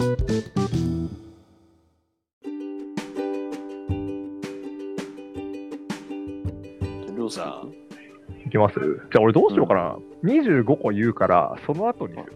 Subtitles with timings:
[0.00, 7.62] りょうさ。
[8.46, 8.80] いきます？
[8.80, 9.98] じゃあ俺どうしようかな。
[10.24, 12.32] 25個言うから、その後にする。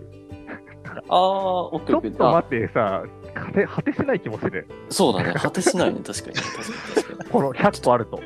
[1.09, 2.15] ああ、オッケちょっーオッケー。
[2.15, 3.03] あと待ってさ、
[3.35, 5.33] 果て果てしない気持ちで、そうだね。
[5.33, 6.01] 果てしないね。
[6.05, 6.37] 確かに。
[6.37, 6.67] 確かに
[7.03, 7.31] 確かに。
[7.31, 8.21] この100個あると。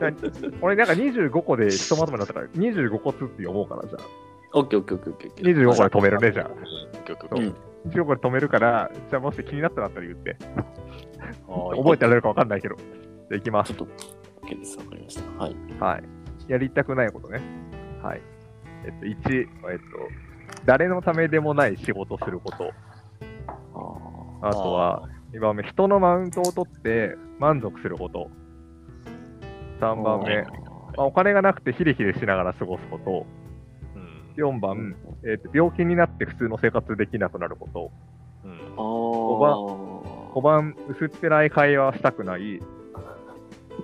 [0.00, 0.12] な
[0.60, 4.31] 俺なんか25個でひとまとめになったから、25個ずつ読もうかな、じゃあ。
[4.54, 5.54] オッケーオッケーオッケーオッケーオッケー。
[5.64, 6.98] 25個で止めるね、じゃあ。
[7.04, 7.54] 曲うん
[7.88, 10.36] 25個で止めるから、じゃあもし気になったらあったら言って。
[11.46, 12.76] 覚覚えてられるかわかんないけど。
[12.76, 12.86] じゃ
[13.32, 13.84] あ行きますちょ。
[13.84, 13.94] っと、
[14.42, 14.78] オッケーです。
[14.78, 15.42] わかりました。
[15.42, 15.56] はい。
[15.80, 16.02] はい。
[16.48, 17.40] やりたくないことね。
[18.02, 18.20] はい。
[18.84, 19.84] えっと、1、えっと、
[20.64, 22.72] 誰のためでもない仕事すること。
[24.42, 28.30] ああとは、2番目、人のマウントを取って満足すること。
[29.80, 30.48] 3番目、ま
[30.98, 33.26] あ、お金がなくてヒリヒリしながら過ごすこと。
[34.36, 37.90] うん4番、えっと病気になって普通の生活できなくなること。
[38.44, 38.80] うんあ
[40.34, 42.60] 5番、薄っぺらい会話はしたくない。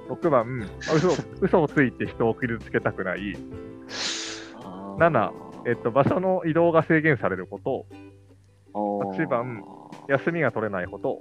[0.08, 3.36] 6番、あ嘘 嘘をついて人を傷つけたくない。
[4.98, 5.32] 7
[5.66, 7.86] えっと、場所の移動が制限されること。
[8.72, 9.62] 8番
[10.08, 11.20] 休みが取れないこと。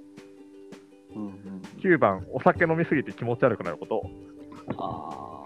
[1.16, 1.32] うんうん
[1.80, 4.10] 9番、お酒飲みすぎて気持ち悪くなること。
[4.78, 5.44] あ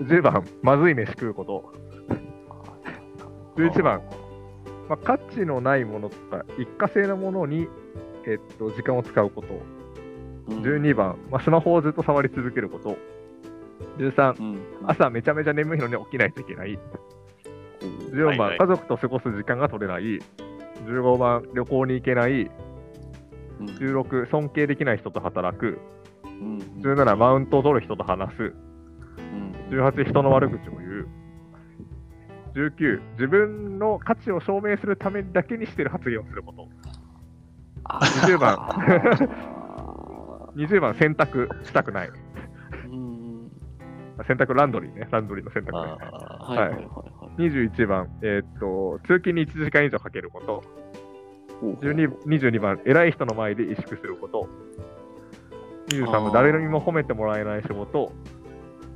[0.00, 1.72] 10番、まずい飯食うこと。
[3.56, 4.02] ー11番、
[4.88, 7.68] まあ、価値のないものとか、一過性のものに、
[8.26, 9.48] えっと、時間を使うこと。
[9.48, 9.76] うん
[10.62, 12.96] 12番、まあ、スマホをずっと触り続けること。
[13.98, 16.78] 13、うん朝めちゃめちゃ眠いのに起きないといけない。
[18.12, 20.20] 14番、はいはい家族と過ごす時間が取れない。
[20.86, 22.42] 15番、旅行に行けない。
[22.42, 25.78] うん16、尊敬できない人と働く。
[26.24, 28.42] うん17、マウントを取る人と話す。
[28.42, 30.85] うん18、人の悪口を言う。
[32.56, 36.66] 19、自分の価値を証明するためだけにしている発言をすること。
[37.84, 42.10] あ20番、あ20番、洗濯したくない。
[44.26, 45.06] 洗濯ランドリーね。
[45.10, 45.96] ランドリーの洗濯ね。
[46.00, 46.86] あはいはいはいはい
[47.36, 50.62] 21番、えーっと、通勤に1時間以上かけること。
[51.60, 54.48] ほう12 22番、偉い人の前で萎縮すること。
[55.90, 58.12] 23番、誰にも褒めてもらえない仕事。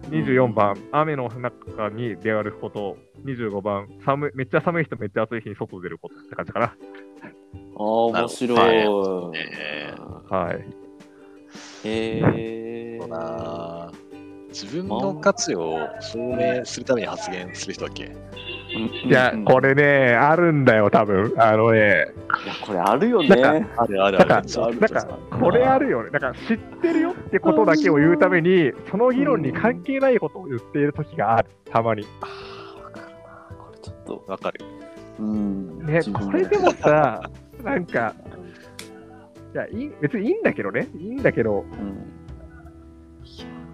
[0.08, 2.96] 24番、雨の中に出歩くこと。
[3.24, 6.66] 25番、寒いめっちゃ寒い人、めっちゃ暑い日に外出ることって感じかな。
[6.66, 6.72] あ
[7.76, 8.58] あ、面白い。
[10.30, 10.64] はい。
[11.84, 13.90] へえそうな
[14.48, 18.10] 自分の価値を証明するために発言する人だっけ？
[18.72, 22.06] いや、これね、あるんだよ、多分あのね、
[22.44, 23.28] いや、これあるよね。
[23.28, 24.34] なんあるあるある。
[24.34, 26.10] あるなんか、これあるよね。
[26.10, 32.02] なんか、知ってるよってことだけを言うために、その議論に関係ないことを言っている時がある、たまに。
[32.02, 33.56] わかるな。
[33.56, 34.60] これちょっと、わかる。
[35.18, 35.86] うん。
[35.86, 37.22] ね、これでもさ、
[37.64, 38.14] なんか、
[39.52, 42.20] いや、いい別にいいんだけどね、いいんだけど、うん。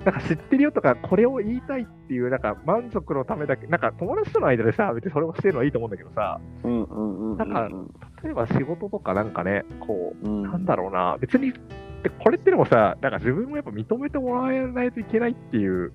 [0.07, 6.41] なんか知ってるよとか、これを言いたいっていう、なんか満足のためだけ、なんか友達との間でさ、別にそれをしてるのはいいと思うんだけどさ。
[6.65, 7.69] なんか
[8.23, 11.53] 例えば仕事とかなんかね、こう、うん、なんだろうな、別に、
[12.05, 15.93] でこれってでもさ、なんか自分もやっぱ認めてもらえないといけないっていう、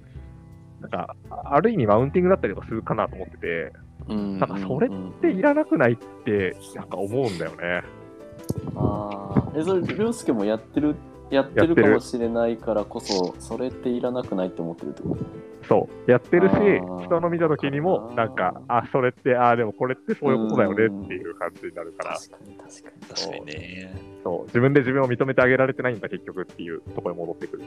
[0.82, 3.74] なんか、ある意味マウンティングだったりとかするかなと思ってて、
[4.10, 4.40] うん。
[4.40, 4.90] なんかそれ
[5.22, 7.84] でいらなくないって、なんか思うんだよね。
[8.76, 9.52] ああ。
[9.56, 10.96] え、それ、りょうすけもやってる、
[11.32, 15.26] やってるかもしれないからこそ、それっていらなくないって思ってるってこと？
[15.68, 16.56] そう、やってるし
[17.06, 23.08] 人の見た時にもなんか、あ、それって、あ、でもこれってそういうことだよねっていう感じになるから、確かに確かに。
[23.08, 24.20] 確かにね。
[24.24, 27.64] そう、自分で自分を認めてあげられてないんだ、結局っていうところに戻ってくる。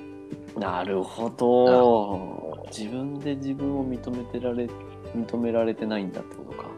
[0.59, 2.67] なるほど。
[2.71, 4.69] 自分で自分を認めてられ、
[5.15, 6.69] 認められてないんだってことか。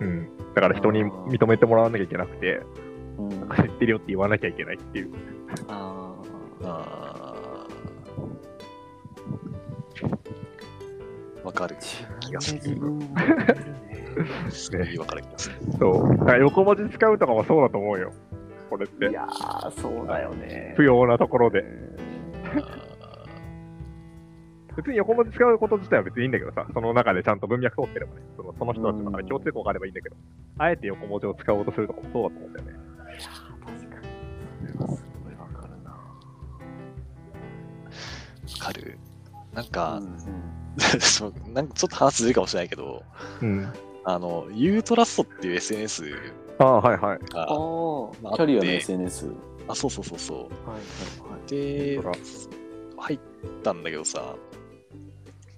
[0.00, 0.28] うん。
[0.54, 2.60] だから人に認めてもらわなきゃいけなくて、
[3.18, 3.28] うん。
[3.28, 5.12] なんか知ってるよって言わなきゃいけないっていう。
[5.68, 6.01] ああ。
[6.64, 11.76] あーわかる
[12.20, 12.60] 気がする。
[14.50, 15.56] すごいわかる気がする。
[15.78, 16.18] そう。
[16.18, 18.12] だから横文字使うとかもそうだと思うよ。
[18.70, 19.12] これってい。
[19.12, 20.74] やー、そうだよね。
[20.76, 21.64] 不要なところで。
[23.00, 23.24] あ
[24.76, 30.16] 別に横文字使うこと自体は別にいいんだけどさ、その中でちゃんと文脈通ってればね、そのその人たちの中で共通項があればいいんだけど、
[30.58, 32.81] あえて横文字を使おうとするとかもそうだと思うんだよね。
[38.58, 38.98] かる？
[39.54, 40.18] なんか、うん
[41.00, 43.02] そうなんかちょっと話ずれるかもしれないけど、
[43.42, 43.72] うん。
[44.04, 46.04] あの、ユートラストっていう SNS
[46.58, 47.18] ああ、はいはい。
[47.30, 47.56] が、ああ、
[48.22, 49.26] まあキャリアのあって SNS。
[49.26, 49.36] はい
[49.68, 50.38] あ、そうそうそうそう。
[50.38, 50.50] はい
[51.30, 51.50] はい。
[51.50, 52.14] でユートラ、
[52.98, 53.20] 入っ
[53.62, 54.34] たんだけどさ、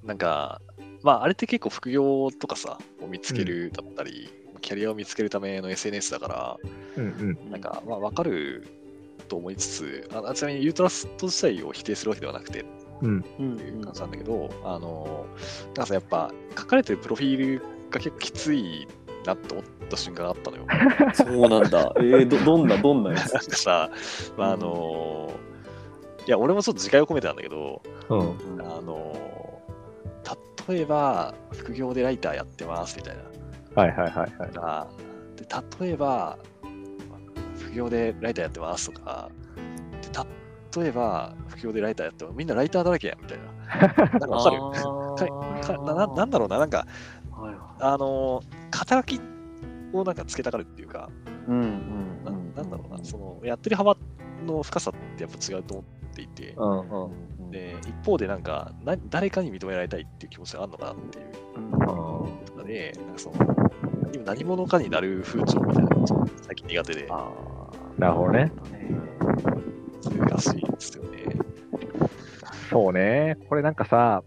[0.03, 0.61] なんか、
[1.03, 4.31] まあ、あれって結構副業とかさ、を見つけるだったり、
[4.61, 6.57] キャリアを見つけるための SNS だから、
[6.97, 7.51] うんうん。
[7.51, 8.67] なんか、まあ、わかる
[9.29, 12.65] と思いつつ、あちなみにユートラスト自体を否定するわけではなくて
[12.95, 13.25] っうん。
[13.41, 15.27] うんていう感じなんだけど、あの、
[15.67, 18.87] なんかさ、やっぱ書かれてるプロフィールが結構きつい
[19.27, 20.67] なと思った瞬間があったのよ。
[21.15, 21.93] そうなんだ。
[21.97, 23.33] えー、どどんな、どんなやつ？
[23.35, 23.91] なんかさ、
[24.37, 25.33] まあ、あの、
[26.27, 28.21] いや、俺もちょっと自戒を込めてなんだけど、うん。
[28.61, 29.15] あの、
[30.69, 33.83] 例えば、副業でライターやってますみたいな。
[33.83, 34.53] はいはいはいはい。
[34.55, 34.87] が
[35.37, 35.47] で
[35.85, 36.39] 例えば、
[37.59, 39.44] 副業でライターやってますとか、で
[40.77, 43.45] 例えば、副業でライターやってますみんなライターだらけやんみたいな。
[44.19, 44.59] なんかわかる
[45.63, 46.87] かかなななんだろうな、なんか、
[47.81, 49.21] あのー、肩書き
[49.93, 51.09] をなんかつけたがるっていうか、
[51.47, 52.55] うんうんなうん。
[52.55, 53.97] なんだろうな、その、やってる幅
[54.47, 57.09] の深さってやっぱ違うと思っていて、うんう
[57.43, 57.51] ん。
[57.51, 61.35] で、一方でなんかな、誰かに認められたいっていう気持ちがあるのかなっていう。
[62.47, 63.37] とかで、なんかその、
[64.13, 67.31] 今何者かになる風潮みたいなのが最近苦手で、あ
[67.99, 68.53] なるほどね。
[70.11, 71.25] 難しいですよね。
[72.71, 73.37] そうね。
[73.49, 74.23] これなんかさ、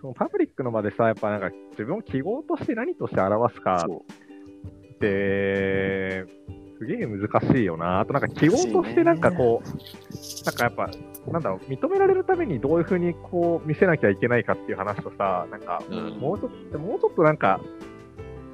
[0.00, 6.24] そのパブリックの場でさ、やっぱなんか自分を記号として何として表すかって、
[6.78, 8.00] すげえ難しいよな。
[8.00, 10.90] あとなんか記号としてなんかこう、なんかやっぱ、
[11.30, 17.60] なんだろう、認められるためにどういうふうにこう見せなきゃいけないかっていう話とさ、なんか、うんもうちょっと、もうちょっとなんか、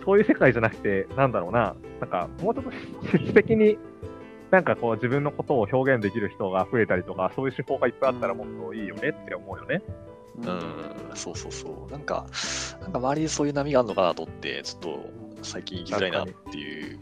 [0.05, 3.78] そういう世界じゃなくて、なんだろうな、なんか、もうちょっと質的に、
[4.50, 9.82] なんかこう自分のことを表現できる人が増えたりとか、そういう手法がいっぱいあったらもっといいよねって思うよね。
[10.38, 11.93] うん、そうそうそう。
[11.93, 12.26] なんか、
[12.81, 15.11] なんか周りにそういう波があるのかなと思って、ちょっと
[15.43, 16.99] 最近行きづらいなっていう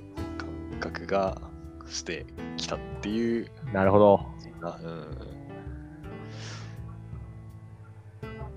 [0.80, 1.40] 感覚が
[1.86, 4.26] してきたっていう、なるほど。
[4.62, 5.38] あうん。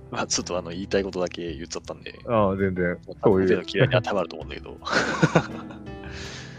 [0.10, 2.98] まあ、ちょっとあの言いたいことだけ言っちゃったんで、うん、全然。
[3.22, 4.78] 多そういう分の嫌いに当てはまると思うんだけど、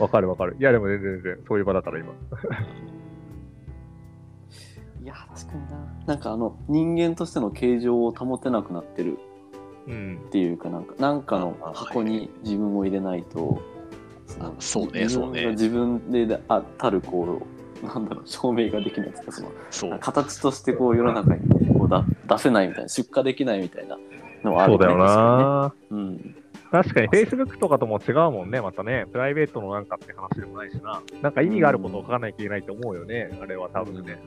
[0.02, 0.56] わかるわかる。
[0.58, 2.12] いや、でも全然全然、そういう場だから今。
[5.00, 5.86] いや、確かにな。
[6.06, 9.18] なんかあの、人間としての形状を保てなくなってる
[9.86, 10.30] うんっ。
[10.30, 13.62] ていうか、なんか、なんかの箱に自分を入れないと、
[14.40, 17.40] あそうね自分そうねが自分であたるこ
[17.82, 19.98] う、なんだろう、証明ができないというか、その、そう。
[20.00, 23.96] 形としてこう世の中にこうだ出せないみたいな、出荷できないみたいな
[24.42, 25.74] のはあるそうだよな。
[25.78, 26.41] 確かにね。
[26.72, 29.06] 確かに Facebook とかとも違うもんね、またね。
[29.12, 31.02] プライベートのなんかって話でもないしな。
[31.20, 34.18] なんか意味があることを書かなきゃいけないと思うよね、あれは多分ね。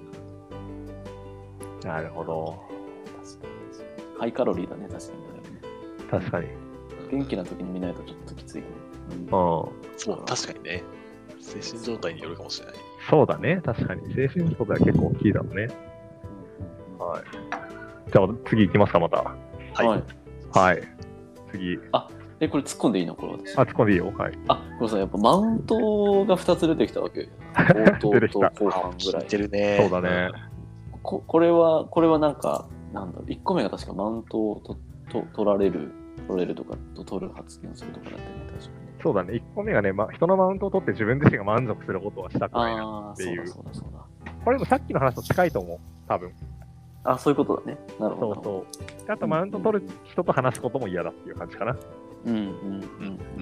[1.84, 2.64] なるほど。
[2.70, 3.24] うん。
[3.24, 5.28] 確かにハイカロリーだね、確かにね。
[6.12, 6.48] 確かに。
[7.12, 8.68] 元気な時に見ないとちょっときついね。
[9.10, 9.28] うん。
[9.28, 10.84] そう、確かにね。
[11.40, 12.76] 精神状態によるかもしれない。
[13.10, 13.60] そうだね。
[13.66, 14.14] 確かに。
[14.14, 15.64] 精神状態は結構大きいだろうね。
[15.64, 15.96] うん
[16.98, 17.24] はい。
[18.12, 19.18] じゃあ次行きますか、また。
[19.18, 19.36] は
[19.84, 19.88] い。
[19.88, 20.04] はい
[20.54, 20.82] はい。
[22.40, 22.46] 次。
[22.46, 23.16] え、これ突っ込んでいいの？
[23.16, 23.58] これ私。
[23.58, 24.14] あ、突っ込んでいいよ。
[24.18, 24.40] はい。
[24.48, 27.30] あ、これさ、やっぱマウントが2つ出てきたわけ。
[28.02, 29.78] 冒出てきた頭と後半ぐらいるね。
[29.90, 30.32] そうだね。
[31.04, 34.76] ここれは、これはなんか、なんだろう、1個目が確かマウントをと
[35.12, 35.92] と取られる、
[36.28, 38.86] 取れるとか、と取る発言するとかだったよね、確かに。
[39.04, 39.34] そうだね。
[39.34, 42.84] 1個目がね、ま、人のマウントを取って自分自身が満足することはしたくないな。
[42.84, 44.32] ああ、っていうそうだそうだそうだ。
[44.44, 45.78] これもさっきの話と近いと思う。
[46.08, 46.32] 多分。
[47.04, 47.78] あ、そういうことだね。
[48.00, 48.34] なるほど。
[48.36, 48.50] そうそ
[49.08, 49.12] う。
[49.12, 51.76] あと、マウント取る人と話すことも嫌だっていう感じかな。
[52.26, 53.42] うんうんうんうんう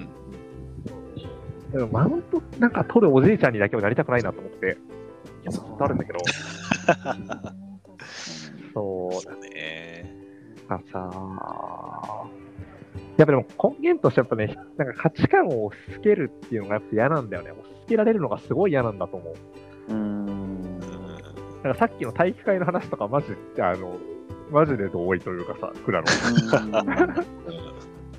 [1.68, 1.72] ん。
[1.72, 4.76] でも、マウントなんか取るおじいちゃんにだけはなりたくないなと思って、
[5.44, 5.50] うん。
[5.50, 6.18] ずっとあるんだけど、
[8.74, 10.14] そうそうね。
[10.68, 12.28] なんかさ、
[13.16, 17.50] やっぱでも根源としてやっぱね、なんか価値観を押し付けるっていうのがやっぱ嫌なんだよね。
[17.52, 19.34] 押し付けられるのがすごい嫌なんだと思う。
[19.88, 20.80] うーん。
[20.80, 20.86] だ
[21.62, 23.98] からさっきの体育会の話とかマジで、あの、
[24.50, 26.06] マジで同意というかさ、クラの。
[26.66, 27.73] うん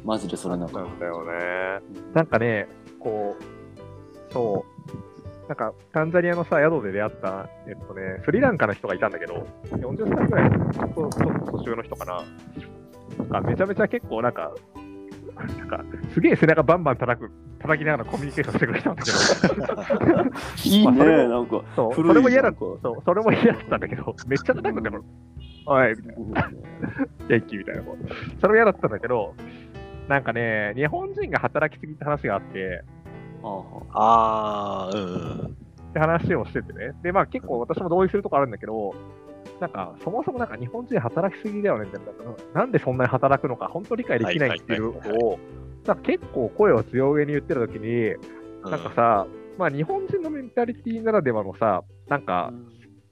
[0.05, 0.81] マジでそれなんか。
[0.81, 1.33] なんだよね。
[2.13, 2.67] なんかね、
[2.99, 4.65] こう、そ
[5.45, 11.09] う、なんか、タンザニアのさ、宿で出会った、えっとね、スリランカの人がいたんだけど、40歳ぐらいの、ちょっと、
[11.57, 12.23] 年上の人かな。
[13.29, 14.53] なんかめちゃめちゃ結構、なんか、
[15.35, 15.83] なんか、
[16.13, 20.23] すげえ背中バンバン叩く、叩きながらコミュニケーションしてくれたんだけど、
[20.65, 21.61] いいね、 なんか。
[21.75, 25.03] そう、それも嫌だそう、それも嫌だったんだけど、めっちゃ叩くんだよ、
[25.67, 26.51] おい、みたいな、
[27.27, 27.83] 元気みたいな。
[28.41, 29.35] それも嫌だったんだけど、
[30.07, 32.83] なんかね、日本人が働きすぎって話があって、
[33.93, 35.45] ああ、うんうん。
[35.45, 36.93] って話をしててね。
[37.03, 38.93] で、まあ結構私も同意するとこあるんだけど、
[39.59, 42.01] なんか、そもそもなんか日本人働きすぎだよねみたい
[42.53, 42.61] な。
[42.61, 45.39] なんでそんなに働くのか、本当理解できないっていうのはいはいはいを、
[45.85, 48.15] なんか結構声を強めに言ってるときに、
[48.69, 52.51] なんかさ、まあ日本人のメンタリティならではのさ、なんか、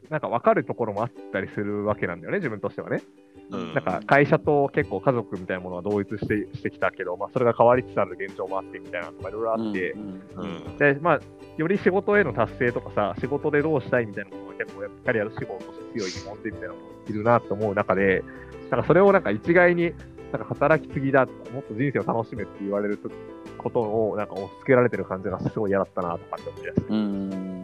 [0.10, 3.01] なんか分かるところもあったりするわけなんだよね、自分としてはね。
[3.50, 11.19] うんなんか会社と結構家族みたいなものは同一してしてきたけど、まあ、それが変わりつつある現状もあってみたいなのとかいろいろあって、うんうんで、まあ、
[11.57, 18.24] より仕事への達成とかさ、仕事でどうしたいみたいなものが結構やっぱりある志望として強い日本人みたいなのもいるなと思う中で、
[18.72, 19.93] なんかそれをなんか一概に、
[20.31, 23.00] なんか働きすぎだとか、もっと人生を楽しめって言われる
[23.57, 26.81] ことをなんか押し付けられてる感じがすごい嫌だったなとかって思い出して。
[26.89, 27.00] うんう
[27.36, 27.62] ん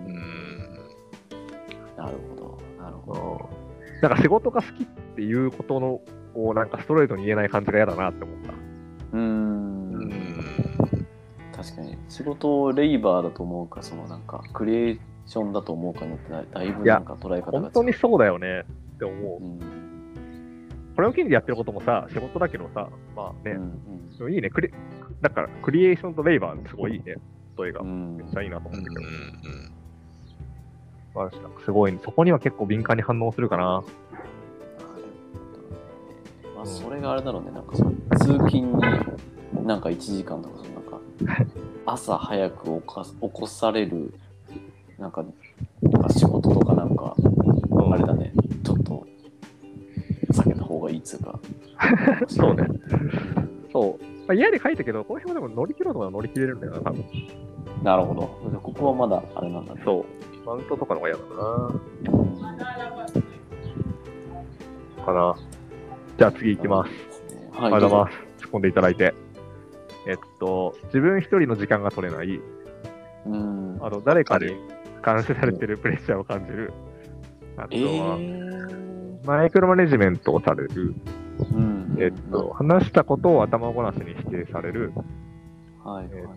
[2.00, 3.50] なるほどなるほど
[4.02, 6.02] なんか仕事が好きっていうことの
[6.36, 8.54] をなんかストレートに言えない感じが嫌だなって思った。
[9.12, 10.14] うんうん
[11.54, 18.64] 確かに仕事をレイバーだと思うかそのなんかクリエーションだと思うかによってだだいぶなんか捉え方が違う本当にそうだよね
[18.96, 19.44] って思う。
[19.44, 19.90] うん
[20.96, 24.50] これを機にやってることもさ、仕事だけどさ、まあね、うんでもいいね。
[24.50, 24.70] クリ
[25.22, 27.16] だから、クリエーションとレイバーすごいいいね。
[27.58, 27.86] 例えがう。
[27.86, 29.79] んめっちゃいいなと思うんってけど、うんま
[31.16, 33.84] あなんかすごい、そこには結構敏感に反応するかな。
[36.56, 41.00] まあ、それがあれだろうね、なんかその通勤になんか1時間とか、そのなんか
[41.86, 44.14] 朝早く起かす起こされる
[45.00, 45.24] なんか
[45.82, 47.16] なんか仕事とかなんか、
[47.92, 49.08] あれだね、ちょっと
[50.34, 51.40] 避けた方がいいっつうか。
[52.28, 52.68] そうね。
[53.72, 54.04] そう。
[54.28, 57.06] まあ、嫌で書いたけど、この辺はでも乗り切ろうとは乗り切れるんだよな、多分。
[57.84, 58.60] なるほど。
[58.62, 59.82] ここはまだあれなんだね。
[59.86, 60.06] そう。
[60.46, 63.06] マウントとかの方が嫌だうんな。
[65.06, 65.36] かな。
[66.18, 66.92] じゃあ次行きます。
[67.52, 68.44] はい、ありがとうございます。
[68.46, 69.14] 突っ込んでいただいて。
[70.08, 72.40] えっと、自分一人の時間が取れない。
[73.26, 73.78] うん。
[73.82, 74.48] あと、誰かに
[75.06, 76.74] 監視されてるプレッシャーを感じる。
[77.58, 80.96] あとえは、ーマイクロマネジメントをされる。
[81.54, 81.98] うん。
[82.00, 84.94] えっと、話したことを頭ごなしに否定される。
[85.84, 86.28] はい、はいえっ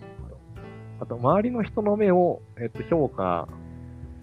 [1.01, 3.49] あと、周りの人の目を、えっと、評価、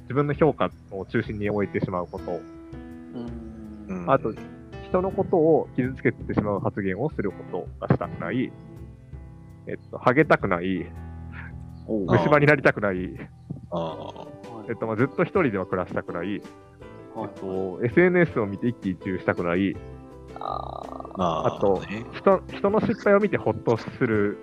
[0.09, 2.31] 自分の評価を中心に置いてしまうこと。
[2.31, 3.29] うん
[3.87, 4.33] うんあと、
[4.87, 8.51] 人のことを傷つけてしまう発言をすることがしたくない。
[9.67, 10.91] えっと、ハゲたくない。
[11.87, 12.95] 虫歯になりたくない。
[13.71, 14.27] あ
[14.67, 16.27] えっと、まあ、ずっと一人では暮らしたくない。
[16.27, 16.41] はい
[17.17, 19.75] えっと、SNS を見て一喜一憂したくない。
[20.39, 20.45] あ
[21.15, 24.37] あああとね人、人の失敗を見てほっとする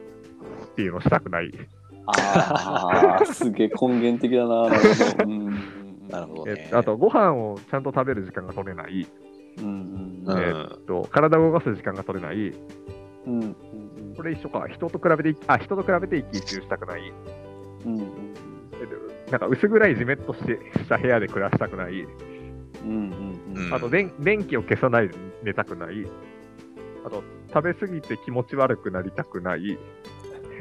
[0.73, 1.51] っていうのをしたくない。
[2.07, 4.69] あー、すげえ根源的だな。
[4.69, 5.25] なるほど。
[5.25, 9.07] うんなるほどねえっと、あと、ご飯をちゃんと食べる時間が取れない。
[9.59, 12.53] うんうんうんえっと、体を動かす時間が取れない。
[13.27, 13.57] うんうん
[14.17, 14.67] これ一緒か。
[14.69, 17.13] 人と比べてい、あ、人と比べて一喜一憂したくない。
[17.85, 18.87] うんうんえっ
[19.27, 22.07] となんか薄暗いじめっとしした部屋で暮らしたくない。
[22.85, 26.07] うんうんうんあと電、電気を消さないで寝たくない。
[27.05, 27.23] あと、
[27.53, 29.79] 食べ過ぎて気持ち悪くなりたくない。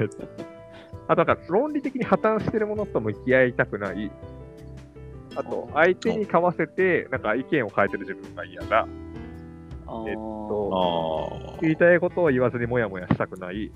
[0.00, 0.55] えっと
[1.08, 4.10] あと、なんか論理的に破綻してるものと向き合いたくない。
[5.36, 8.86] あと、相手に交わせて、なんか意見を変えてる自分が嫌だ。
[10.08, 13.70] えっと言いたいことを言わずにもやもやしたくない。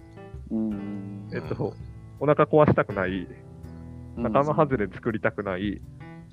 [1.32, 1.74] えっと、
[2.18, 3.10] お腹壊したくない。
[4.16, 5.80] うん仲間外れ作りたくない。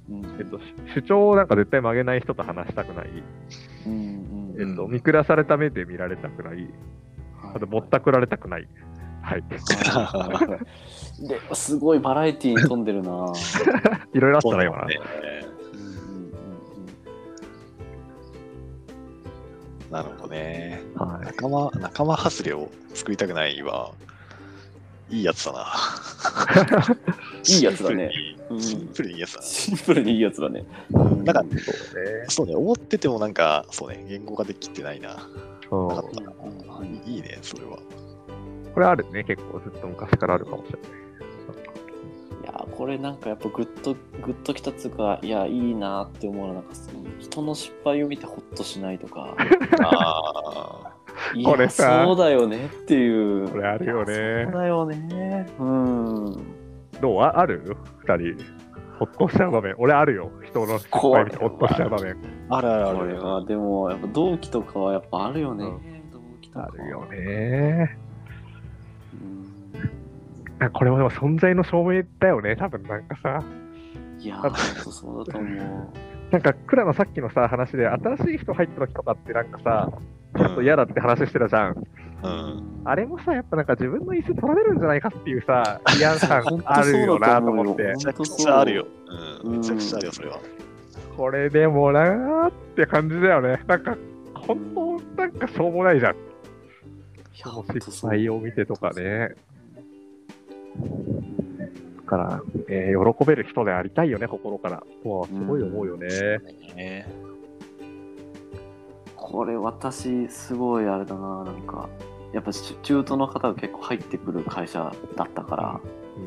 [0.10, 0.60] うんえっと、
[0.96, 3.10] 主張をなんか絶対曲げない人と話したくない。
[4.60, 6.68] えっと、見下された目で見られたくない。
[7.56, 8.68] あと、ぼったくられたくない。
[9.28, 9.44] はい。
[11.28, 13.34] ですごいバラエティーに富んでるな。
[14.14, 14.88] いろいろあったな、今な。
[19.92, 20.82] なるほどね。
[20.96, 21.26] はい。
[21.26, 23.92] 仲間、仲間外れを作りたくないは、
[25.10, 25.66] いいやつだな。
[27.48, 28.12] いいやつだね
[28.60, 29.46] シンプルにいいやつだな。
[29.46, 30.66] シンプルにいいやつだね。
[30.92, 32.26] なんか、そうね。
[32.30, 35.10] そうね、思っててもなんか、そうね、言語化できてないな。
[35.10, 37.80] なかったいいね、それは。
[38.78, 40.92] これあるね、結構ずっと昔からあるかもしれない。
[42.44, 49.36] いやーこれなんかやっぱグッとグッときたっつうかいやいいなって思うのはなんかその人の失敗を見てホッとしないとか
[49.84, 50.94] あ
[51.34, 56.36] いこれやさそうだよねっていうこれあるよねそうだよねうん
[57.02, 57.22] どう？
[57.22, 57.76] あある？
[58.06, 58.38] 二人。
[59.00, 59.74] ほっとしちゃう場面。
[59.80, 60.30] 俺あるよ。
[60.44, 62.16] 人の失敗見てほっとしちゃう場面。
[62.50, 62.58] あ。
[62.58, 62.98] あるあるある。
[62.98, 65.82] これはでもやっぱ同期とかはやっぱあるよね、うん
[66.12, 67.98] 同期とかあるよね。
[70.74, 72.56] これもでも存在の証明だよね。
[72.56, 73.44] 多分なんかさ。
[74.20, 75.88] いやーそうだと思う
[76.32, 79.90] なんか、クラのさっきのさ、話で、新しい人入った時とかってなんかさ、
[80.36, 81.84] ちょっと嫌だって話してたじゃん。
[82.24, 82.82] うん。
[82.84, 87.84] あれもさ、やっぱなんか自分の椅子取られるんじゃないかっていうさ、 嫌さあるよなと思って。
[87.84, 88.88] めちゃくちゃあるよ。
[89.46, 89.52] うん。
[89.58, 90.40] めちゃくちゃあるよ、それは。
[91.16, 93.64] これでもなーって感じだよね。
[93.68, 93.96] なんか、
[94.34, 94.60] 本
[95.16, 96.16] 当なんかしょうもないじゃん。
[97.34, 99.36] 失そう敗を見てとかね。
[101.98, 104.84] だから、えー喜べる人でありたいよね、心から。
[105.04, 106.08] とはすごい思うよね。
[106.76, 107.08] ね。
[109.16, 111.90] これ私すごいあれだななんか
[112.32, 115.82] やっぱし中東の方が結構入ってくる会社だったから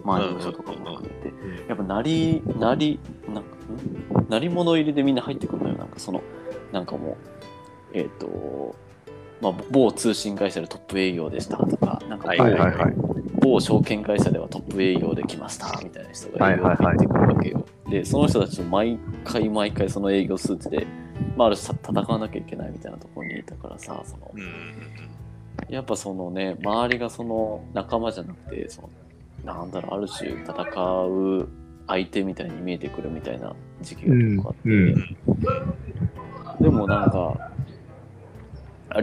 [0.04, 1.34] 周りの人とかも含めて
[1.66, 3.44] やっぱなりなりなん？
[3.44, 5.76] かんなり物入りでみんな入ってくるのよ。
[5.78, 6.22] なんかその
[6.72, 7.16] なんかもう
[7.94, 8.76] えっ、と
[9.40, 12.94] まあ某通信会社でトップ営業でしたとかなんかはいはいはいはい。
[13.40, 16.76] 某証券会社ではトップ営業できましたみたいな人がはいはいはい。
[16.76, 17.66] 営入ってくるわけよ。
[17.90, 20.86] で、その人たちと毎回毎回その営業スーツで、
[21.36, 24.32] まあ、ある種戦わなきゃいけないみたいなところにいたからさ、その
[25.68, 28.90] やっぱそのね、周りがその仲間じゃなくて、その
[29.44, 30.52] なんだろう、ある種戦
[31.06, 31.48] う
[31.86, 36.62] 相手みたいに見えてくるみたいな時期が結構あって、うんうん。
[36.62, 37.49] でもなんか、あ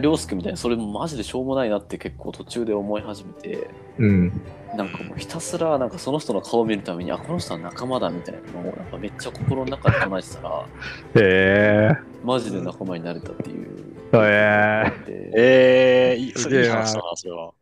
[0.00, 4.32] 涼介みたいにそれもマジでしょうもないなって結構途中で思い始めて、うん。
[4.76, 10.66] なんかもうひたすらなんかその人の顔を見るためにあこの人は仲間だみたいなのをなんかめっちゃ心の中で唱えてたら
[11.14, 13.68] へマジで仲間になれたっていう。
[14.12, 14.92] え。
[15.06, 16.16] へえ。
[16.18, 17.52] ー、いい話だな、それは。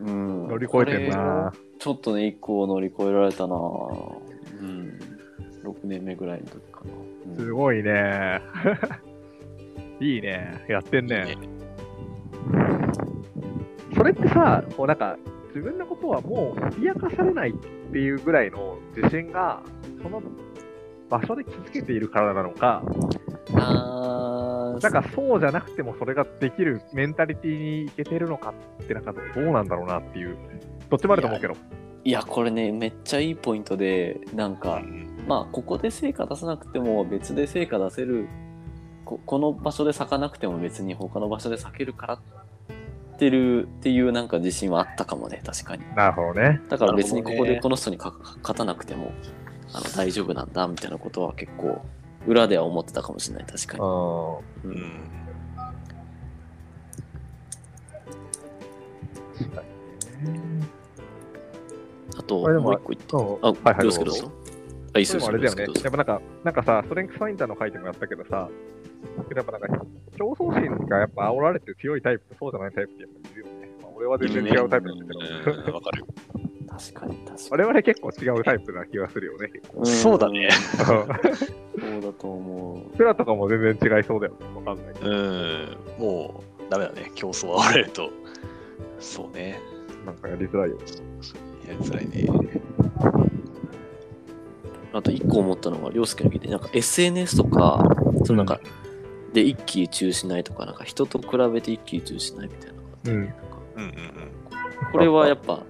[0.00, 1.52] うん、乗り越えてんこな。
[1.52, 4.98] れちょっとね一個乗り越えられたなうん
[5.64, 6.90] 6年目ぐらいの時かな、
[7.32, 8.40] うんすごいね。
[10.00, 10.64] いいね。
[10.68, 11.36] やってんね。
[11.36, 11.57] そ
[14.08, 15.16] れってさ、こうなんか、
[15.48, 17.54] 自分のことはもう脅かされないっ
[17.92, 19.62] ていうぐらいの自信が、
[20.02, 20.22] その
[21.08, 22.82] 場所で築けているからなのか、
[23.54, 30.36] あーなんかそうじゃなくてもそれができるメンタリティーにいけてるのかって、なんかどうなんだろうなっていう、
[30.90, 31.54] どっちもあると思うけど。
[32.04, 38.26] いやこれねめっちゃいいポイントでなんか、うんまあここで成果出さなくても別で成果出せる
[39.04, 42.20] ここの場所で咲かなくても別に他の場所で咲けるからっ
[43.18, 45.84] てるっていうなんか自信はあったかもね確かに。
[45.94, 46.60] なるほどね。
[46.68, 49.12] だから別にここでこの人にか勝たなくても
[49.72, 51.82] あの大丈夫なんだみたいなことは結構
[52.26, 54.76] 裏では思ってたかもしれない確かに、うううん。
[54.76, 55.18] ん
[62.18, 63.16] あとももう一個言って。
[63.16, 63.18] ん。
[63.18, 64.32] あ、はいはい凌介どうぞ。
[64.94, 65.80] あいいっすよでもあれだよね。
[65.82, 68.48] やっぱなんか、なんかさ、ストレングスファインダーの書いてもらったけどさ、
[69.34, 69.68] やっぱなんか、
[70.18, 73.70] 競争心がやっぱ煽られて強いタイプとそうじゃないタイプってやっぱいるよね。
[73.80, 76.04] まあ、俺は全然違うタイプなんだけど、うんわかる。
[76.68, 79.48] 確かに確かに我々結構違うタイプな気がするよね。
[79.82, 81.06] 結そうだねそう
[82.00, 84.38] だと思うプラとかも全然違いそうだよね。
[84.56, 85.10] わかんないけど。
[85.10, 88.10] うん、もうダメだね、競争はれると。
[89.00, 89.60] そうね、
[90.04, 90.78] なんかやりづらいよ。
[91.66, 92.28] やりづらいね。
[94.92, 97.84] あと一個思ったのが、凌介の聞いて、なんか SNS とか、
[98.24, 98.60] そのなんか、
[99.32, 103.36] で一喜一憂しないとか、なんか人と比べて一喜一憂しないみたいなうんなんか
[103.76, 103.92] うんうん
[104.92, 105.62] これはやっぱ、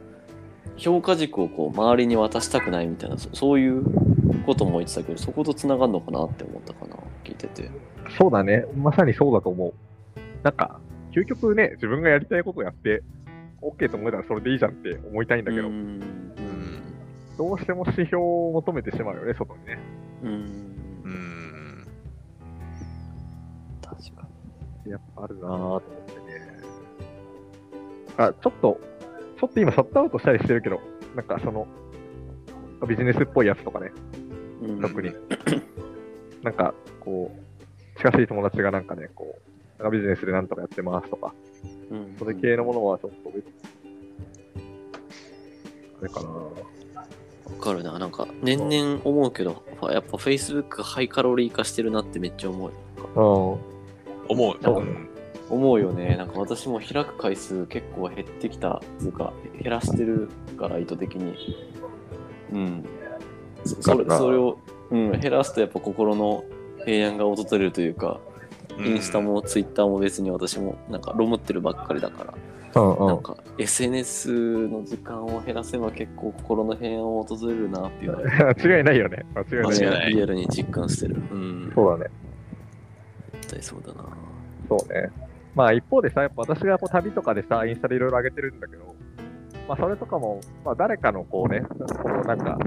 [0.77, 3.85] 評価軸をこう周りに渡したくないみたいな、そそういう
[4.47, 7.71] ことも言ってたけど、そこと繋がるのかなって思ったかな、聞いてて。
[8.19, 8.65] そうだね。
[8.77, 9.75] まさにそうだと思う。
[10.43, 10.81] なんか、
[11.13, 13.03] 究極ね、自分がやりたいことやって、
[13.61, 15.69] OK と思えたらそれでいいじゃんって思いたいんだけど、
[17.37, 19.79] どうしても指標を求めてしまうよね、外にね。
[20.23, 20.69] うん。
[24.91, 26.61] やっぱあるなぁと思ってね。
[28.17, 28.81] あ、ちょっと、
[29.41, 30.81] ちょっと今シャットアウトしたりしてるけど、
[31.15, 31.67] なんかその、
[32.87, 33.93] ビジネスっぽいやつとかね、
[34.61, 34.73] に。
[34.73, 35.13] うん特に。
[36.43, 39.37] なんか、こう、近しい友達がなんかね、こ
[39.79, 41.35] う、なんかビジネスでなんとかやってますとか、
[41.91, 43.53] うんそれ系のものはちょっと別に、
[46.01, 46.51] あれかなわ
[47.61, 47.99] かるな。
[47.99, 52.71] なんか、年々思うけど、やっぱ Facebook ハイカロリー化してるなってめっちゃ思う
[53.17, 53.59] よ。
[53.63, 53.78] うん。
[54.29, 54.57] 思う。
[54.63, 55.09] そううん
[55.51, 56.17] 思うよね。
[56.17, 61.35] なんか私も開く回数結構減ってきたっていうか、減らしてるから意図的に。
[62.53, 62.85] うん。
[63.65, 64.59] そそれそれを、
[64.91, 66.45] うん、減らすとやっぱ心の
[66.85, 68.21] 平安が訪れるというか、
[68.79, 72.39] インスタもツイッターも別に私もなんかロムってるばっかりだから、うん
[73.07, 79.25] なんか SNS の時間を減らせば結構心の平安を訪れるなっていうのは 間違いないよね。
[79.35, 79.63] 間違いない。
[79.65, 81.17] 間違いないリアルに実感してる。
[81.33, 81.73] うん。
[81.75, 82.11] そうだね。
[83.49, 84.09] 絶対そうだな。
[84.69, 85.11] そうね。
[85.55, 88.95] まあ一方でさ、やっぱ私がこう旅とかでさ、インスタでいろいろ上げてるんだけど、
[89.67, 91.77] まあそれとかも、まあ誰かのこうね、こ
[92.23, 92.59] うなんか、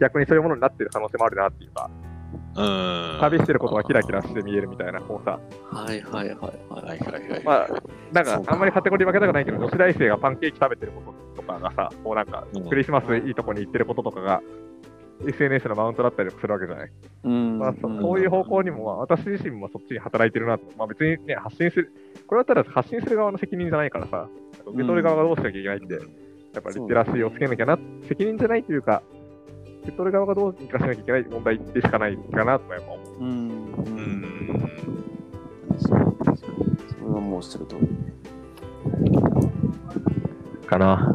[0.00, 1.90] 逆にそういうものになってる可能性もあるなっていうか、
[2.56, 3.18] うん。
[3.20, 6.84] 旅してることがキラキラして見えるみたいな、こうさ、はいはいはいはい。
[6.86, 7.44] はいはいはい。
[7.44, 7.68] まあ、
[8.12, 14.40] なんかかあんまりカテゴリー分けたくないけど、女子大生がパンケーキ食べてることとかがさ、こうなんかうん、クリスマスいいとこに行ってることとかが、
[15.28, 16.90] SNS のマウントだったりするわけじゃない。
[17.24, 20.64] うんまあ、そそういう方向にも、まあ、私自身もそっちに働いてるなと。
[20.76, 21.92] まあ別にね、発信する、
[22.26, 24.28] これだったら発信する側の責任じゃないからさ、
[24.66, 26.00] 受け取る側がどうしなきゃいけないって、や
[26.60, 29.02] っぱリテラシーをつけなきゃな、責任じゃないというか、
[29.82, 33.18] 受け取る側がどうにかしなきゃいけない問題でしかないかなとやっぱ思う。
[33.20, 33.28] うん。
[33.28, 33.32] う。
[33.32, 34.84] うんん。
[37.04, 37.76] 分はもうしてると。
[40.66, 41.14] かな。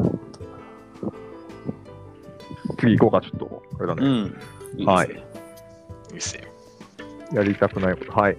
[2.78, 3.59] 次行こうか、ちょっと。
[3.80, 4.06] あれだね。
[4.06, 4.26] ん。
[4.26, 4.34] いいで
[4.76, 4.84] すね。
[4.86, 6.42] はいいいっすよ。
[7.32, 8.12] やりたくないこと。
[8.12, 8.36] はい。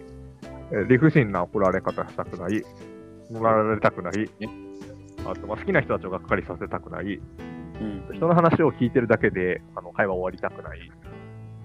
[0.71, 2.63] えー理不尽な怒られ方したくない。
[3.31, 4.29] 怒られたくない。
[5.25, 7.15] あと、まあ、好きな人たちをがっかりさせたくない。
[7.15, 8.15] うん。
[8.15, 10.91] 人の話を聞いてるだけであの会話終わりたくない。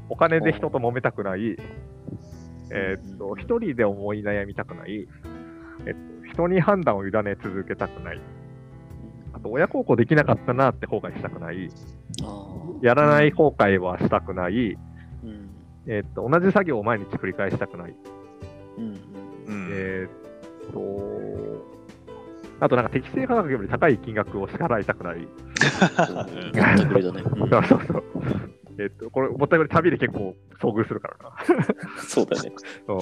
[0.09, 1.57] お金で人と揉めたくない。
[2.73, 5.07] えーっと、一人で思い悩みたくない。
[5.87, 8.21] えっと、人に判断を委ね続けたくない。
[9.37, 11.71] あと、親孝行できなかったなって後悔したくない。
[12.23, 12.47] あ
[12.81, 14.53] やらない後悔はしたくない。
[14.53, 14.77] ー
[15.25, 15.51] うん。
[15.87, 17.95] えーっと、同じ作業を毎日繰り返したくない。
[18.79, 18.85] うん。
[18.85, 19.69] うん。
[19.71, 20.11] えーっ
[20.73, 21.67] と、
[22.61, 25.17] あとなんか適正価格より高い金額を支払いたくない。
[27.51, 28.05] そうそうそう。
[28.79, 31.37] えーっと、これ、ぼったくり旅で結構遭遇するからな。
[32.03, 32.53] そうだね。
[32.87, 33.01] そう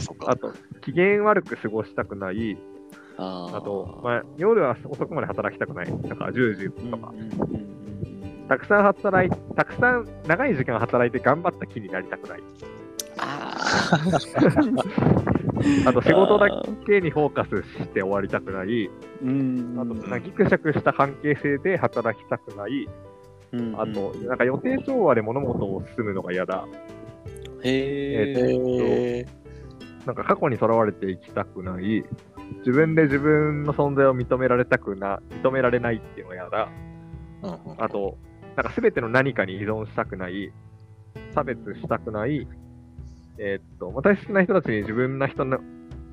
[0.00, 0.16] そう。
[0.26, 2.56] あと、機嫌悪く過ごしたくない。
[3.18, 5.90] あと、まあ、夜は遅くまで働きたくない。
[5.90, 7.12] なんか10時とか。
[8.48, 12.42] たくさん働いたくさん長い時間働いて頑張った気になりたくない。
[13.18, 13.56] あ
[15.86, 16.48] あと、仕事だ
[16.86, 18.90] けにフォーカスして終わりたくない。
[19.22, 22.88] うんあと、なんかギクシャクした関係性で働きたくない。
[23.52, 26.66] うんあと、なんか予定調和で物事を進むのが嫌だ。
[27.62, 29.24] へえ。
[29.24, 29.26] え
[30.04, 32.04] なんか過去にとらわれていきたくない。
[32.58, 36.68] 自分で自分の存在を認められたくな、認められないっていうのが嫌だ。
[37.42, 38.18] ー、うんうんあと、
[38.56, 40.52] なんか全ての何かに依存したくない。
[41.34, 42.46] 差別したくない。
[43.38, 45.58] えーっと、私好きな人たちに自分な人の、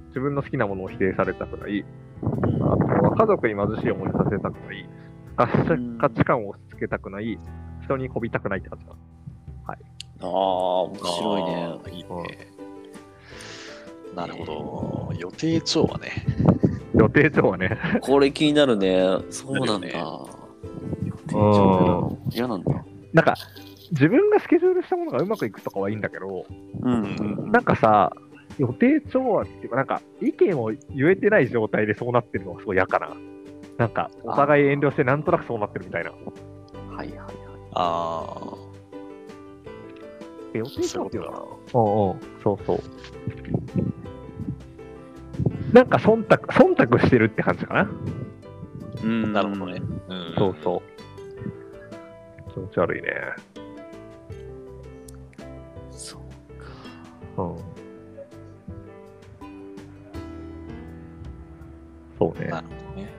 [0.07, 1.85] 自分の好きなものを否定されたくない。
[2.21, 4.89] あとは家族に貧しい思いをさせたくない。
[5.35, 7.39] 価値価値観を押し付けたくない。
[7.83, 8.97] 人にこびたくないって感じかな。
[10.23, 10.29] ああ、
[10.83, 11.97] 面白いね。
[11.97, 12.52] いいね。
[14.15, 15.13] なるほど。
[15.17, 16.25] 予定調和ね。
[16.95, 17.77] 予定調はね。
[18.01, 19.03] これ気になるね。
[19.29, 19.73] そうなんだ。
[19.75, 22.85] なる予定調和嫌なんだ。
[23.13, 23.35] なんか、
[23.91, 26.45] 自分がスケジュールしたものがうまくいくとかはいいんだけど、
[26.81, 28.11] うんなんかさ、
[28.57, 33.09] 予定調和っていうか、なんか、意見を言えてない状態でそうなってるのがすごい嫌かな。
[33.77, 36.11] なんか、お互い遠慮してなんとなくそうなってるみたいな。
[36.11, 36.15] は
[37.03, 37.33] いはいはい。
[37.73, 38.53] ああ。
[40.53, 41.43] え予定調和っていうのかな？
[41.71, 42.79] そうんうん、そうそう。
[45.73, 47.89] なんか忖度、忖度してるって感じかな。
[49.03, 49.81] うんなるほどね。
[50.07, 50.83] うんそうそ
[52.47, 52.51] う。
[52.53, 53.09] 気持ち悪いね。
[55.89, 56.19] そ
[57.37, 57.57] ううん。
[62.19, 62.47] そうね。
[62.49, 63.09] なるほどね。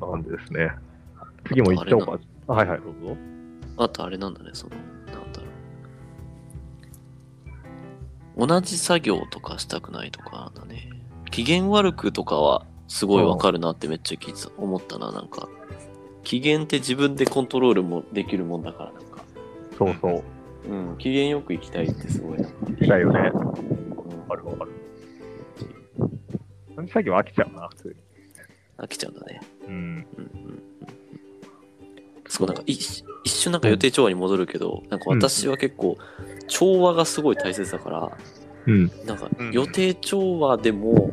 [0.00, 0.70] なんでですね。
[1.46, 2.18] 次も行っちゃおうか。
[2.48, 3.16] あはいはい、どうぞ。
[3.76, 4.76] あとあれなんだね、その、
[8.46, 10.88] 同じ作業とかしたくないとかだね。
[11.30, 15.48] 機嫌悪くとかはすごいわかるなってめっちゃ聞い思ったな、なんか。
[16.24, 19.24] 機嫌って自分でコントロールもできるもんだから、なんか。
[19.76, 20.24] そうそ
[20.66, 20.72] う。
[20.72, 22.86] うん、機嫌よく行きたいってすごいなんか。
[22.86, 23.30] だよね。
[23.34, 24.72] うんわかるわかる。
[26.76, 27.94] 同じ作業飽きちゃうな、普通に。
[28.78, 29.40] 飽きちゃうんだね。
[29.68, 30.49] うんうん
[32.30, 35.98] そうなんか一一瞬なんか予定調和に戻るけど、なんか私は結構
[36.46, 38.10] 調和がすごい大切だから、
[38.66, 38.90] うん。
[39.04, 41.10] なんかうん予定調和でも、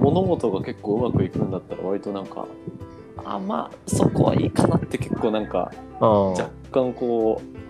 [0.00, 2.48] 物事が結構うまくいくんだったら割となんか
[3.24, 5.70] あまあそこはいいかなって結構なんか。
[6.00, 7.60] 若干こう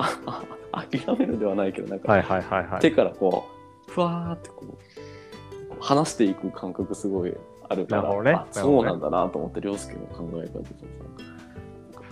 [0.73, 2.81] 諦めるではないけどなんかはいはいはいはい。
[2.81, 3.49] 手からこ
[3.89, 7.35] うふわーってこう離していく感覚すごい
[7.69, 10.71] あるからなるほどねあそうなんだなと思って涼介の考え方とか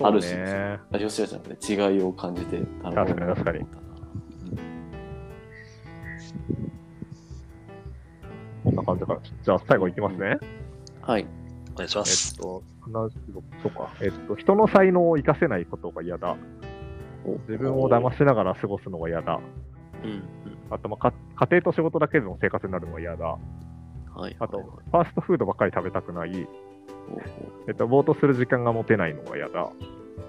[0.01, 0.79] あるしね。
[0.93, 3.79] あ吉田じゃなくて違いを感じてなるほどな確かに確かにと
[8.65, 9.21] 思ったなこんな感じかな。
[9.45, 10.39] じゃあ最後いきますね。
[11.03, 11.27] はい
[11.75, 12.39] お願いしまえすっ。
[12.39, 13.13] と、話
[13.63, 13.93] そうか。
[14.03, 16.37] えっと、人の才能を生かせないことが嫌だ。
[17.49, 19.41] 自分を騙しながら過ごすのが嫌だ。
[20.05, 20.23] うんうん
[20.71, 23.39] あと、まあ、か家庭と仕事だけでの生活になるのが嫌だ。
[24.15, 26.49] はいあとはいはい、ファーストフードばっかり食べたくない。
[27.69, 29.65] えっと、ぼーっとする時間が持てないのが嫌だ。
[29.65, 29.73] ほ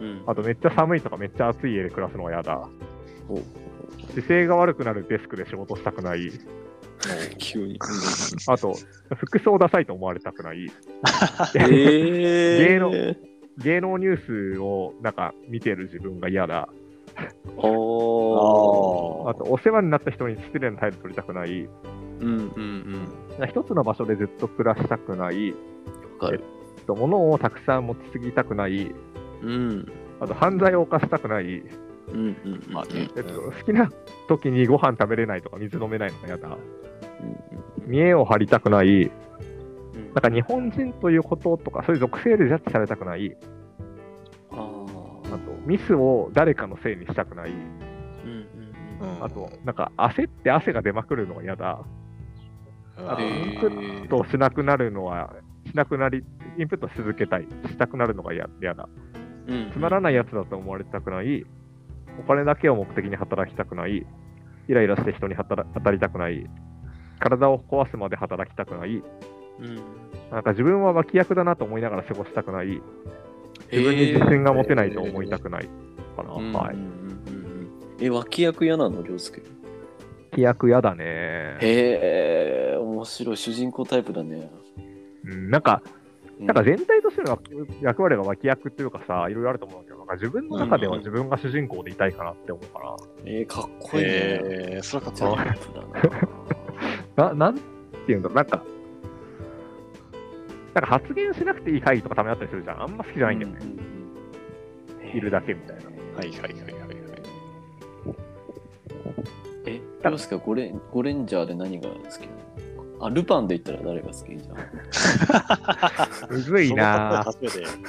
[0.02, 2.69] ううんあと、めっちゃ寒いとかめっちゃ暑い家で暮らすのが嫌だ。
[4.13, 6.32] 姿勢が悪くなるデスクで仕事したくない。
[7.38, 7.80] 急に。
[8.48, 8.76] あと、
[9.15, 10.67] 服装ダサいと思われたくない。
[11.56, 12.91] え芸能
[13.58, 16.69] 芸能ニュースをなんか見てる自分が嫌だ。
[17.58, 21.67] おーあと、お世話になった人に失礼な態度取りたくない。
[22.22, 23.08] うんうん
[23.48, 25.54] 一つの場所でずっと暮らしたくない。
[26.19, 26.43] かる。
[26.84, 28.93] あと物をたくさん持ちすぎたくない。
[29.41, 29.86] うん。
[30.19, 31.63] あと、犯罪を犯したくない。
[32.12, 33.91] うんうんまあねえっと、好きな
[34.27, 36.49] 時にご飯食べれないとか水飲めないのが嫌だ。
[36.49, 36.60] うん
[37.86, 39.03] 見栄を張りたくない。
[39.03, 39.12] うん
[40.13, 43.36] なんか日本人ということとか、そういう属性でジャッジされたくない。
[44.51, 47.51] ああと、ミスを誰かのせいにしたくない。
[47.51, 48.32] ーうん
[49.01, 51.84] うんうんあと、なんか焦って汗が出まくるのが嫌だ。
[52.97, 55.34] あと、へインープットしなくなるのは、
[55.69, 56.23] しなくなり、
[56.58, 57.47] インプットし続けたい。
[57.67, 58.89] したくなるのが嫌嫌だ。
[59.47, 61.45] うんつまらないやつだと思われたくない。
[62.19, 64.05] お金だけを目的に働きたくない。
[64.67, 66.45] イライラして人に働当たりたくない。
[67.19, 69.03] 体を壊すまで働きたくない。
[69.60, 69.75] うん
[70.32, 72.82] なんか自分は脇役だなと思いながら過ごしたくない。
[73.71, 75.67] 自分に自信が持てないと思いたくない。
[76.15, 76.32] かな。
[76.34, 76.75] はい。
[76.75, 76.88] うんうん
[77.27, 77.69] うんうん
[78.01, 79.41] え、脇役嫌なの、涼介？
[80.32, 81.05] 脇役嫌だね。
[81.05, 83.38] へえ、面白い。
[83.38, 84.49] 主人公タイプだね。
[85.25, 85.82] うん、なんか、
[86.39, 87.38] なんか全体としての
[87.82, 94.10] 役割が脇役っていうかさ、いろいろあると思うんだけど、なんか自分の中では自分が主人公でいたいかなって思うかえー、かっこいいね。
[94.12, 95.36] えー、それはかっこいい
[97.15, 97.27] な。
[97.27, 97.34] な。
[97.34, 97.55] な、なん
[98.05, 98.63] ていうんだろう、なんか、
[100.73, 102.84] なんか発言しなくていい会議とかためあったりするじゃん。
[102.84, 103.60] あんま好きじゃないんだよね。
[103.62, 103.89] うんうんうん
[105.13, 105.84] いるだけみたいな。
[105.86, 106.99] はいはいはいはいはい。
[109.65, 112.38] え、涼介はゴレゴレンジャーで何が好きなの？
[113.01, 116.31] あ、ルパンで言ったら誰が好きじゃん？
[116.31, 117.25] むずいな。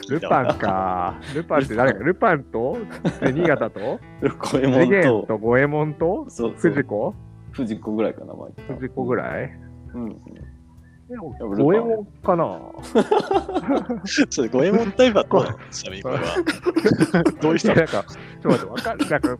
[0.09, 1.20] ルパンか。
[1.35, 2.44] ルパンって誰かルパン。
[2.44, 2.79] と？
[3.20, 4.01] 銭形と？
[4.23, 6.27] 五右衛次元門と、と五右衛門と？
[6.31, 6.73] そうそう。
[6.73, 7.14] 藤子？
[7.53, 9.51] 藤子ぐらいかな、まあ、藤子ぐらい？
[9.94, 10.16] うん。
[11.18, 12.59] 五右衛門かな
[14.31, 15.59] それ、五右衛門タイプはどうなの？
[15.70, 16.23] ちなみにこれは。
[17.42, 18.05] どういう人なんか、
[18.42, 19.38] ちょっと待って、わかんなんか、なん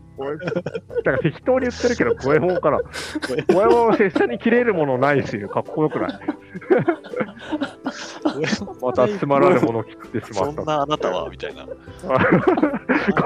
[1.17, 2.79] か適当に言ってるけど、五右衛門から。
[2.79, 2.85] 五
[3.35, 6.19] 右衛門、拙者に切れるものないし、かっこよくない？
[8.81, 10.61] またつまらぬものを切ってしまそった。
[10.61, 11.29] んなあなたは？
[11.29, 11.65] みたいな。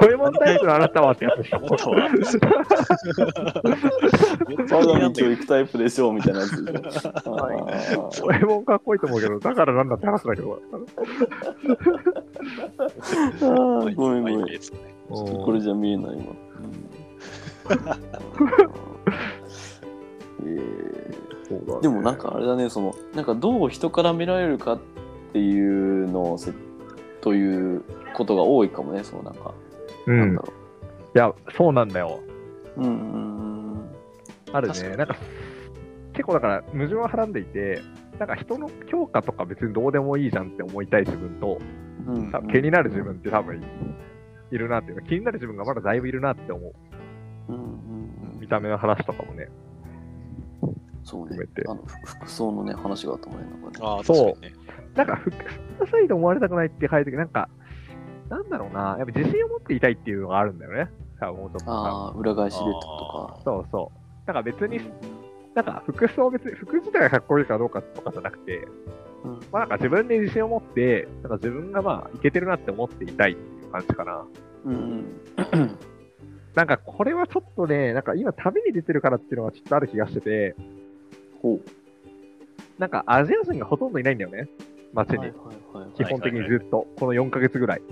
[0.02, 1.60] 右衛門タイプのあなたはってやつでしょあ。
[1.62, 1.96] なたは
[4.86, 7.12] 我が道を行くタイプでしょうみたいなやつでしょ。
[8.36, 10.60] あはいー五右衛門かっこいいと思うけど、だからなんだって話だけど。
[13.40, 14.46] あーごめんごめん。
[15.08, 16.22] これじゃ見えないわ。
[20.42, 20.96] えー
[21.48, 24.80] そうだねでもなんかあれだね、その、なんかどう人から見られるかっ
[25.32, 25.60] てい
[26.04, 26.52] うのをせ、
[27.20, 29.54] ということが多いかもね、そのなんか、
[30.06, 30.32] うん。
[30.32, 30.52] んだろ
[31.14, 32.20] や、そうなんだよ。
[32.76, 32.80] う。
[32.80, 33.88] うんうん
[34.52, 34.96] あるね。
[34.96, 35.16] なんか、
[36.12, 37.80] 結構だから矛盾ははらんでいて、
[38.18, 41.58] なんか人の評価とか別にどうでもいいじゃんって思いたい自分と、
[42.06, 42.32] うんうん。
[42.32, 43.62] 多分気になる自分って多分
[44.50, 46.72] いるなっていうか、気になる自分がまだだいぶいるなって思う。
[47.48, 47.62] うんうん
[48.34, 48.40] うん。
[48.40, 49.48] 見た目の話とかもね。
[51.04, 51.64] そうね含めて。
[51.68, 53.46] あの、ふ服装のね、話があったもんね。
[53.80, 54.52] ああ、そうね。
[54.94, 55.36] なんか、複
[55.84, 57.48] 数サイド思われたくないって書いてるなんか、
[58.28, 60.90] なんだろうな、やっぱ自信を持っていたいっていうのがあるんだよね。
[61.20, 61.72] 多分もうちょっとさ。
[61.72, 63.40] ああ、裏返しでってことか。
[63.44, 64.26] そうそう。
[64.26, 64.80] なんか別に、
[65.56, 68.68] なんか服装別に、服自体がかっこいいかどうかとかじゃなくて、
[69.24, 74.26] うんまあなんか自分で自信を持って、なんか自分がまあいけてるなって思っていたいっていう感じかな。
[74.66, 75.78] うんうん。
[76.54, 80.54] なんかこれはちょっとね、なんか今旅に出てるからっていうのがちょっとある気がしてて、
[81.40, 81.60] ほう。
[82.78, 84.50] なんかアジア人がほとんどいないんだよね。
[84.92, 85.18] 街に。
[85.18, 85.90] はいはいはい。
[85.96, 87.82] 基本的にずっと、この4ヶ月ぐらい、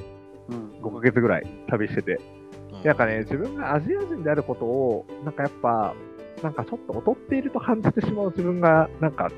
[0.50, 2.20] うん5ヶ月ぐらい旅してて。
[2.20, 2.44] うん
[2.84, 5.94] なんかね、自分がアジア人であることを、なんかやっぱ、
[6.44, 9.30] なんかちょっと劣っていると感じてしまう自分が、なんか、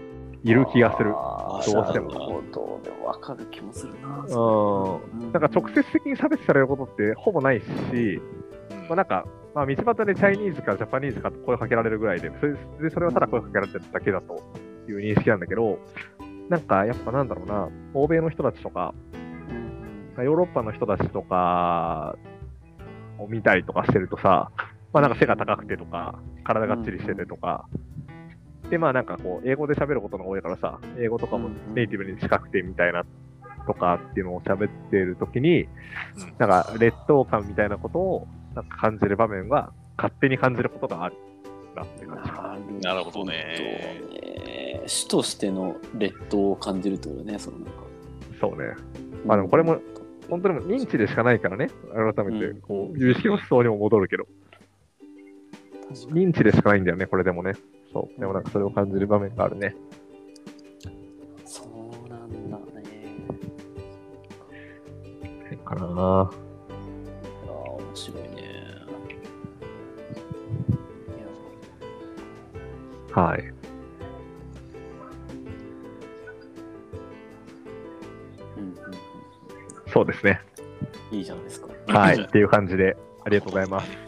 [0.43, 1.11] いる気がする。
[1.11, 2.81] どうしてもなるほど。
[2.83, 4.27] でも分かる気もするな。
[4.29, 5.33] うん。
[5.33, 14.43] なんか直接的に差別されることってほぼないし、うんまあ、なんか、まあ、道端でチャイニーズかジャパニーズかと声かけられるぐらいで、それでそれはただ声かけられてるだけだと
[14.89, 15.79] いう認識なんだけど、
[16.49, 18.95] なんかやっぱなんだろうな、欧米の人たちとか、
[20.19, 22.17] うんヨーロッパの人たちとか
[23.19, 24.51] を見たりとかしてるとさ、
[24.97, 27.69] まあなんか背が高くてとか、体がっちりしててとか、
[28.71, 33.05] でまあなんかこう、英語で喋ることが多いからさ、英語とかもネイティブに近くてみたいな
[33.67, 35.69] とかっていうのを喋ってるときに、うん。
[36.39, 41.17] なんか劣等感みたいなことをなんか感じる場面が勝手に感じることがある
[41.75, 42.81] なって感じ。
[42.81, 43.35] なるほどね。
[44.15, 44.83] ね。
[44.87, 47.73] 主としての劣等を感じるってことね、そのなんか。
[48.41, 48.75] そうね。
[49.27, 49.79] まあでもこれも
[50.31, 52.61] 本当にもう認知でしかないからね、改めてうん。
[52.63, 54.27] こう、有識の思想にも戻るけど、
[55.91, 57.53] 認知でしかないんだよね、これでもね。
[57.93, 58.21] そう。
[58.21, 59.75] でもなんかそれを感じる場面があるね。
[61.45, 62.97] そうなんだね。
[65.67, 66.31] かなああ、
[67.49, 68.47] 面白いね。
[73.13, 73.41] はい。
[78.57, 78.75] うんうん
[79.93, 80.41] そうですね。
[81.11, 81.69] うん、いいじゃないですか。
[81.89, 82.23] はい。
[82.23, 84.06] っていう感じで、ありがとうございます。